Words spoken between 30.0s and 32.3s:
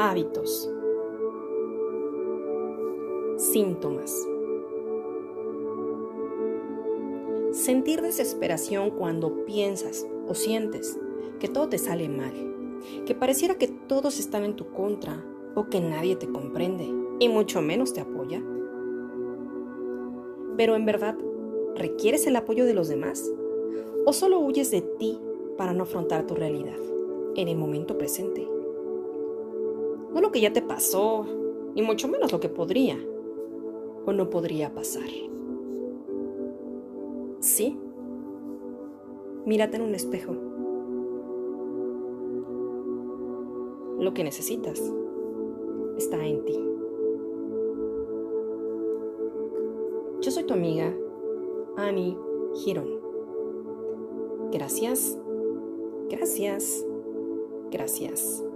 No lo que ya te pasó, ni mucho